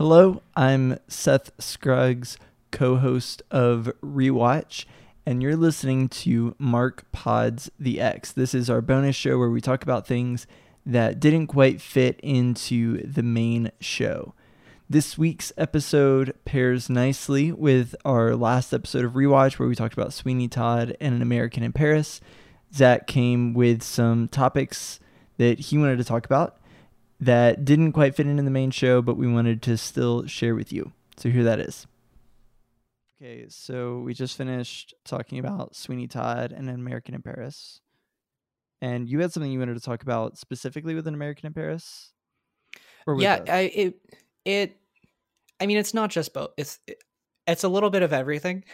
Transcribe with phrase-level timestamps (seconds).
[0.00, 2.38] Hello, I'm Seth Scruggs,
[2.70, 4.86] co host of Rewatch,
[5.26, 8.32] and you're listening to Mark Pods the X.
[8.32, 10.46] This is our bonus show where we talk about things
[10.86, 14.32] that didn't quite fit into the main show.
[14.88, 20.14] This week's episode pairs nicely with our last episode of Rewatch, where we talked about
[20.14, 22.22] Sweeney Todd and An American in Paris.
[22.74, 24.98] Zach came with some topics
[25.36, 26.56] that he wanted to talk about
[27.20, 30.72] that didn't quite fit into the main show, but we wanted to still share with
[30.72, 30.92] you.
[31.16, 31.86] So here that is.
[33.22, 37.80] Okay, so we just finished talking about Sweeney Todd and An American in Paris.
[38.80, 42.12] And you had something you wanted to talk about specifically with An American in Paris?
[43.18, 43.94] yeah, I, it
[44.46, 44.76] it
[45.60, 46.50] I mean it's not just both.
[46.56, 47.02] It's it,
[47.46, 48.64] it's a little bit of everything.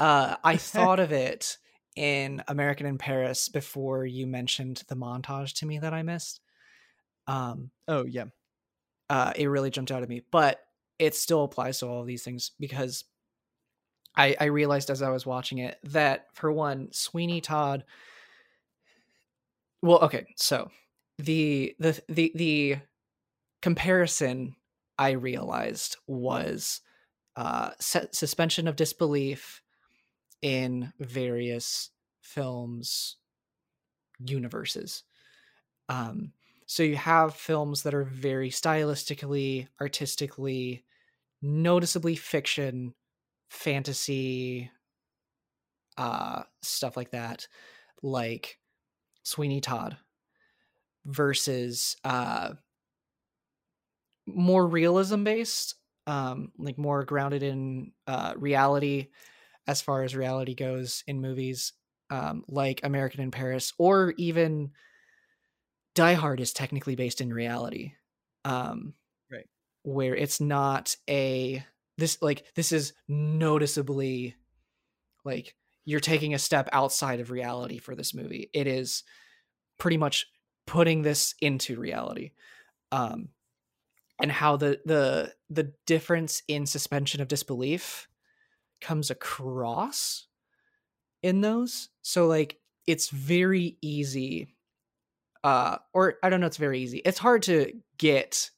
[0.00, 1.58] Uh I thought of it
[1.94, 6.40] in American in Paris before you mentioned the montage to me that I missed.
[7.28, 8.24] Um, oh yeah,
[9.08, 10.60] uh, it really jumped out at me, but
[10.98, 13.04] it still applies to all of these things because
[14.16, 17.84] I, I realized as I was watching it that for one, Sweeney Todd.
[19.82, 20.70] Well, okay, so
[21.18, 22.76] the the the the
[23.62, 24.56] comparison
[24.98, 26.80] I realized was
[27.36, 29.62] uh, suspension of disbelief
[30.42, 31.90] in various
[32.20, 33.16] films
[34.18, 35.04] universes.
[35.88, 36.32] Um,
[36.68, 40.84] so you have films that are very stylistically, artistically,
[41.42, 42.94] noticeably fiction,
[43.50, 44.70] fantasy,
[45.96, 47.48] uh, stuff like that,
[48.02, 48.58] like
[49.24, 49.98] Sweeney Todd,
[51.04, 52.52] versus uh,
[54.26, 55.74] more realism based,
[56.06, 59.08] um, like more grounded in uh, reality
[59.66, 61.74] as far as reality goes in movies,
[62.10, 64.72] um, like American in Paris, or even
[65.98, 67.94] Die Hard is technically based in reality.
[68.44, 68.94] Um,
[69.32, 69.48] right.
[69.82, 71.64] Where it's not a
[71.96, 74.36] this like this is noticeably
[75.24, 78.48] like you're taking a step outside of reality for this movie.
[78.54, 79.02] It is
[79.76, 80.28] pretty much
[80.68, 82.30] putting this into reality.
[82.92, 83.30] Um
[84.20, 88.06] and how the the the difference in suspension of disbelief
[88.80, 90.28] comes across
[91.24, 91.88] in those.
[92.02, 94.54] So like it's very easy
[95.44, 96.98] uh, or I don't know, it's very easy.
[97.04, 98.50] It's hard to get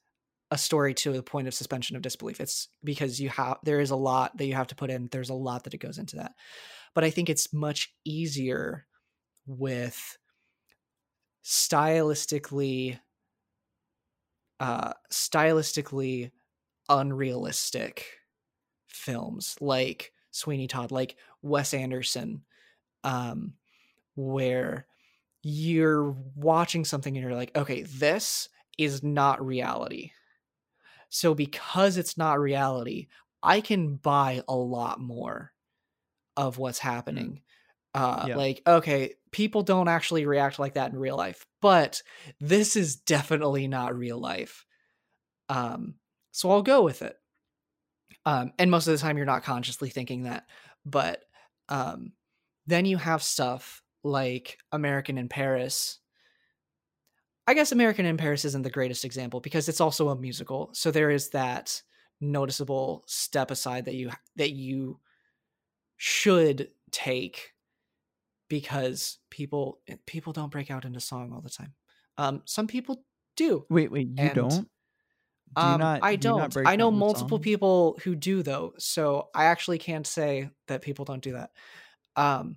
[0.51, 2.41] a story to the point of suspension of disbelief.
[2.41, 5.09] It's because you have there is a lot that you have to put in.
[5.11, 6.33] There's a lot that it goes into that.
[6.95, 8.87] But I think it's much easier
[9.47, 10.19] with
[11.45, 12.99] stylistically
[14.61, 16.31] uh stylistically
[16.89, 18.07] unrealistic
[18.89, 22.43] films like Sweeney Todd, like Wes Anderson,
[23.05, 23.55] um,
[24.17, 24.87] where
[25.43, 30.13] you're watching something and you're like, okay, this is not reality.
[31.09, 33.09] So because it's not reality,
[33.43, 35.53] I can buy a lot more
[36.37, 36.85] of what's mm.
[36.85, 37.43] happening.
[37.95, 38.37] Uh, yeah.
[38.37, 42.03] Like, okay, people don't actually react like that in real life, but
[42.39, 44.65] this is definitely not real life.
[45.49, 45.95] Um,
[46.31, 47.17] so I'll go with it.
[48.25, 50.45] Um, and most of the time, you're not consciously thinking that,
[50.85, 51.23] but
[51.69, 52.13] um,
[52.67, 55.99] then you have stuff like American in Paris.
[57.47, 60.71] I guess American in Paris isn't the greatest example because it's also a musical.
[60.73, 61.83] So there is that
[62.21, 65.01] noticeable step aside that you that you
[65.97, 67.53] should take
[68.49, 71.75] because people people don't break out into song all the time.
[72.19, 73.03] Um, some people
[73.37, 73.65] do.
[73.71, 74.69] Wait, wait, you and, don't?
[75.57, 76.53] Do um, not, I don't.
[76.53, 77.43] Do I know multiple song?
[77.43, 81.51] people who do though, so I actually can't say that people don't do that.
[82.17, 82.57] Um,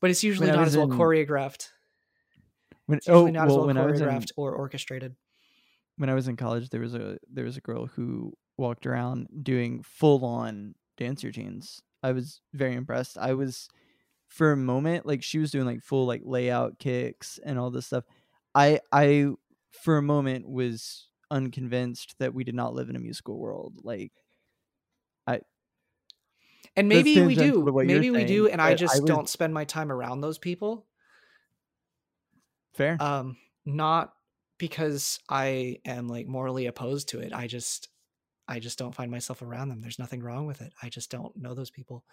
[0.00, 1.68] but it's usually not as well in, choreographed.
[2.86, 5.16] When, it's usually oh, not well, as well choreographed in, or orchestrated.
[5.96, 9.28] When I was in college, there was a there was a girl who walked around
[9.42, 11.82] doing full on dance routines.
[12.02, 13.16] I was very impressed.
[13.18, 13.68] I was
[14.28, 17.86] for a moment like she was doing like full like layout kicks and all this
[17.86, 18.04] stuff.
[18.54, 19.28] I I
[19.72, 23.80] for a moment was unconvinced that we did not live in a musical world.
[23.82, 24.12] Like
[26.76, 27.62] and maybe we do.
[27.84, 30.86] Maybe we saying, do, and I just I don't spend my time around those people.
[32.74, 32.96] Fair.
[33.00, 34.12] Um, not
[34.58, 37.32] because I am like morally opposed to it.
[37.32, 37.88] I just
[38.48, 39.80] I just don't find myself around them.
[39.80, 40.72] There's nothing wrong with it.
[40.82, 42.04] I just don't know those people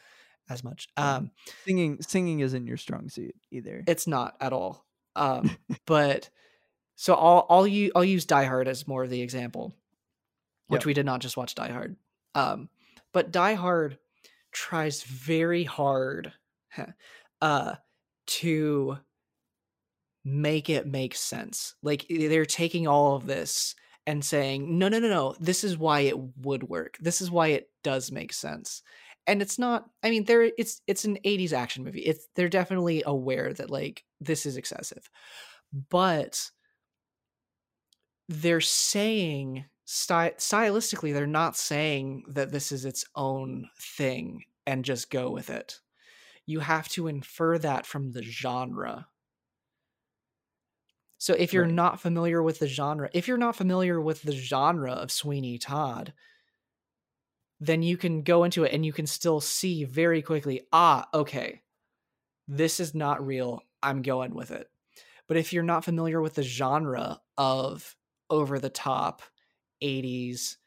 [0.49, 0.87] as much.
[0.97, 1.31] Um,
[1.65, 3.83] singing singing isn't your strong suit either.
[3.87, 4.85] It's not at all.
[5.15, 6.29] Um, but
[6.95, 9.75] so I'll I'll use I'll use Die Hard as more of the example,
[10.67, 10.85] which yep.
[10.85, 11.95] we did not just watch Die Hard.
[12.35, 12.69] Um,
[13.11, 13.97] but Die Hard
[14.51, 16.33] tries very hard
[17.41, 17.75] uh
[18.27, 18.97] to
[20.23, 21.75] make it make sense.
[21.81, 23.75] Like they're taking all of this
[24.07, 26.97] and saying, no, no, no, no, this is why it would work.
[26.99, 28.81] This is why it does make sense.
[29.27, 32.01] And it's not, I mean, there it's it's an 80s action movie.
[32.01, 35.09] It's they're definitely aware that like this is excessive.
[35.89, 36.49] But
[38.27, 45.09] they're saying sty- stylistically, they're not saying that this is its own thing and just
[45.09, 45.81] go with it.
[46.45, 49.09] You have to infer that from the genre.
[51.17, 51.67] So if you're Right.
[51.67, 56.13] not familiar with the genre, if you're not familiar with the genre of Sweeney Todd,
[57.59, 61.61] then you can go into it and you can still see very quickly, ah, okay,
[62.47, 63.63] this is not real.
[63.83, 64.71] I'm going with it.
[65.27, 67.97] But if you're not familiar with the genre of
[68.29, 69.23] over the top
[69.81, 70.57] 80s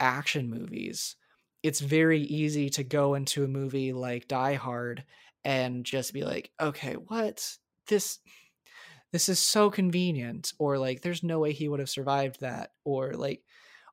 [0.00, 1.16] action movies,
[1.62, 5.04] it's very easy to go into a movie like Die Hard
[5.44, 7.58] and just be like, okay, what?
[7.88, 8.20] This
[9.12, 13.12] this is so convenient or like there's no way he would have survived that or
[13.14, 13.44] like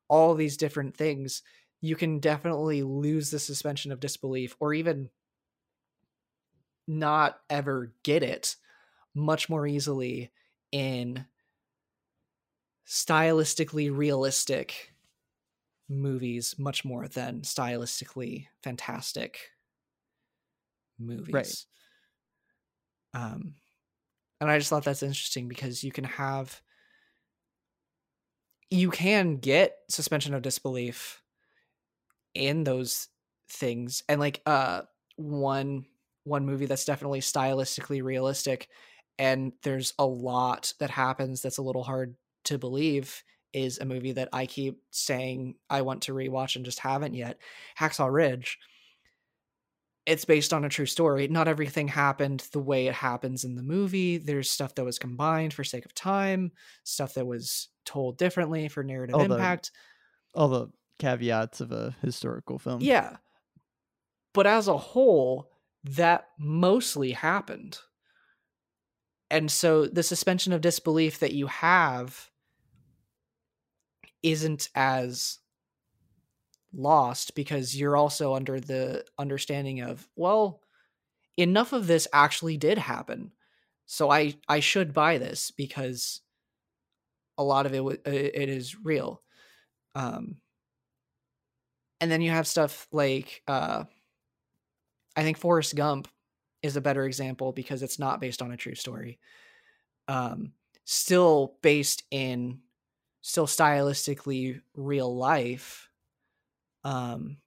[0.07, 1.43] all these different things
[1.81, 5.09] you can definitely lose the suspension of disbelief or even
[6.87, 8.55] not ever get it
[9.15, 10.31] much more easily
[10.71, 11.25] in
[12.89, 14.93] stylistically realistic
[15.89, 19.51] movies much more than stylistically fantastic
[20.99, 21.65] movies.
[23.13, 23.55] Um
[24.41, 26.61] and I just thought that's interesting because you can have
[28.69, 31.23] you can get suspension of disbelief
[32.33, 33.07] in those
[33.49, 34.83] things and like uh
[35.15, 35.85] one
[36.23, 38.69] one movie that's definitely stylistically realistic
[39.17, 42.15] and there's a lot that happens that's a little hard
[42.49, 43.23] to believe
[43.53, 47.39] is a movie that I keep saying I want to rewatch and just haven't yet.
[47.79, 48.59] Hacksaw Ridge.
[50.05, 51.27] It's based on a true story.
[51.27, 54.17] Not everything happened the way it happens in the movie.
[54.17, 56.51] There's stuff that was combined for sake of time,
[56.83, 59.71] stuff that was told differently for narrative All the- impact.
[60.35, 60.67] All the
[60.99, 62.81] caveats of a historical film.
[62.81, 63.17] Yeah.
[64.33, 65.49] But as a whole,
[65.83, 67.79] that mostly happened.
[69.31, 72.29] And so the suspension of disbelief that you have
[74.23, 75.39] isn't as
[76.73, 80.61] lost because you're also under the understanding of, well,
[81.37, 83.31] enough of this actually did happen.
[83.87, 86.21] So I I should buy this because
[87.37, 89.21] a lot of it uh, it is real.
[89.95, 90.37] Um
[92.01, 93.83] and then you have stuff like uh
[95.15, 96.07] I think Forrest Gump
[96.61, 99.19] is a better example because it's not based on a true story.
[100.07, 100.53] Um
[100.85, 102.61] still based in
[103.21, 105.89] still stylistically real life.
[106.83, 107.37] Um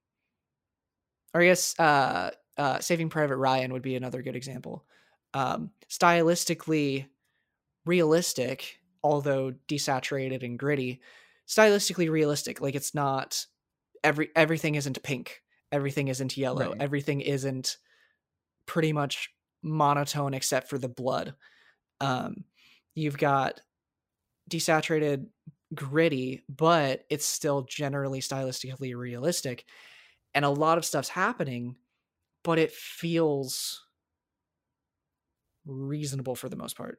[1.35, 4.85] or I guess uh uh Saving Private Ryan would be another good example.
[5.35, 7.07] Um stylistically
[7.87, 11.01] realistic, although desaturated and gritty,
[11.49, 12.61] stylistically realistic.
[12.61, 13.47] Like it's not
[14.05, 15.43] every everything isn't pink
[15.73, 16.81] everything isn't yellow Right.
[16.81, 17.79] everything isn't
[18.67, 19.31] pretty much
[19.63, 21.35] monotone except for the blood
[22.01, 22.45] um
[22.95, 23.61] you've got
[24.51, 25.27] desaturated
[25.75, 29.65] gritty but it's still generally stylistically realistic
[30.35, 31.77] and a lot of stuff's happening
[32.45, 33.87] but it feels
[35.65, 36.99] reasonable for the most part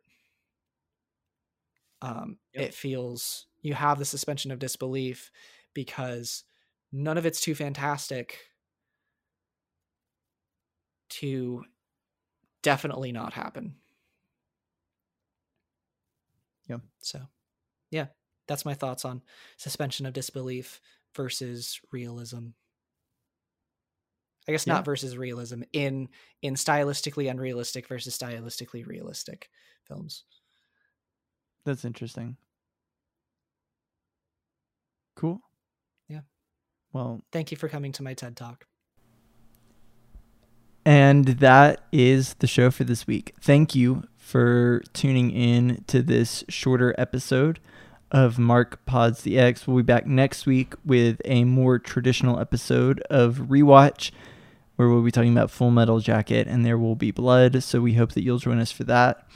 [2.01, 2.67] um Yep.
[2.67, 5.31] it feels you have the suspension of disbelief
[5.73, 6.43] because
[6.91, 8.39] none of it's too fantastic
[11.09, 11.63] to
[12.61, 13.77] definitely not happen.
[16.67, 16.79] Yeah.
[16.99, 17.27] So,
[17.91, 18.07] yeah,
[18.47, 19.21] that's my thoughts on
[19.57, 20.81] suspension of disbelief
[21.15, 22.49] versus realism.
[24.47, 24.73] I guess Yeah.
[24.73, 26.09] not versus realism in
[26.41, 29.49] in stylistically unrealistic versus stylistically realistic
[29.87, 30.23] films.
[31.65, 32.35] That's interesting.
[35.15, 35.41] Cool.
[36.09, 36.21] Yeah.
[36.91, 38.65] Well, Thank you for coming to my TED Talk.
[40.85, 43.33] And that is the show for this week.
[43.39, 47.59] Thank you for tuning in to this shorter episode
[48.13, 49.67] of Mark Pods the X.
[49.67, 54.11] We'll be back next week with a more traditional episode of Rewatch,
[54.75, 57.63] where we'll be talking about Full Metal Jacket and there will be blood.
[57.63, 59.27] So we hope that you'll join us for that.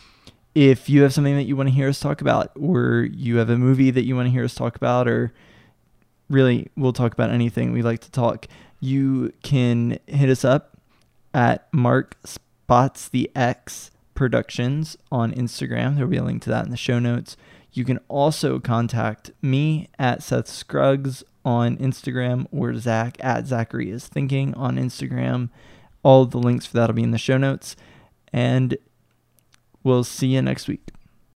[0.54, 3.50] If you have something that you want to hear us talk about, or you have
[3.50, 5.34] a movie that you want to hear us talk about, or
[6.30, 8.48] really we'll talk about anything we like to talk,
[8.80, 10.78] you can hit us up
[11.34, 15.96] at Mark Spots the X Productions on Instagram.
[15.96, 17.38] There'll be a link to that in the show notes.
[17.78, 24.08] You can also contact me at Seth Scruggs on Instagram or Zach at Zachary is
[24.08, 25.50] Thinking on Instagram.
[26.02, 27.76] All the links for that will be in the show notes.
[28.34, 28.80] And
[29.84, 30.90] we'll see you next week.